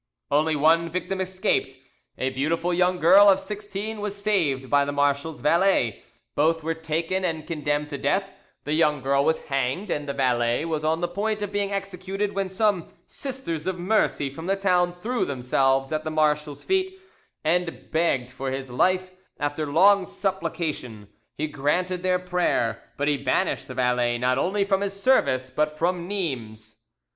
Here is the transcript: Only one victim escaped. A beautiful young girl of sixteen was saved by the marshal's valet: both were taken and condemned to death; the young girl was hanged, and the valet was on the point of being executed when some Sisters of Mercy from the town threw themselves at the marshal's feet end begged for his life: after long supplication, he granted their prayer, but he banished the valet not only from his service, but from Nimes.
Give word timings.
Only 0.31 0.55
one 0.55 0.89
victim 0.89 1.21
escaped. 1.21 1.77
A 2.17 2.31
beautiful 2.31 2.73
young 2.73 2.97
girl 2.99 3.29
of 3.29 3.39
sixteen 3.39 4.01
was 4.01 4.17
saved 4.19 4.67
by 4.67 4.83
the 4.83 4.91
marshal's 4.91 5.41
valet: 5.41 6.01
both 6.33 6.63
were 6.63 6.73
taken 6.73 7.23
and 7.23 7.45
condemned 7.45 7.91
to 7.91 7.99
death; 7.99 8.31
the 8.63 8.73
young 8.73 9.03
girl 9.03 9.23
was 9.23 9.41
hanged, 9.41 9.91
and 9.91 10.09
the 10.09 10.15
valet 10.15 10.65
was 10.65 10.83
on 10.83 11.01
the 11.01 11.07
point 11.07 11.43
of 11.43 11.51
being 11.51 11.71
executed 11.71 12.33
when 12.33 12.49
some 12.49 12.87
Sisters 13.05 13.67
of 13.67 13.77
Mercy 13.77 14.27
from 14.27 14.47
the 14.47 14.55
town 14.55 14.91
threw 14.91 15.23
themselves 15.23 15.91
at 15.91 16.03
the 16.03 16.09
marshal's 16.09 16.63
feet 16.63 16.99
end 17.45 17.91
begged 17.91 18.31
for 18.31 18.49
his 18.49 18.71
life: 18.71 19.11
after 19.39 19.67
long 19.71 20.07
supplication, 20.07 21.09
he 21.35 21.45
granted 21.45 22.01
their 22.01 22.17
prayer, 22.17 22.81
but 22.97 23.07
he 23.07 23.17
banished 23.17 23.67
the 23.67 23.75
valet 23.75 24.17
not 24.17 24.39
only 24.39 24.65
from 24.65 24.81
his 24.81 24.99
service, 24.99 25.51
but 25.51 25.77
from 25.77 26.07
Nimes. 26.07 26.77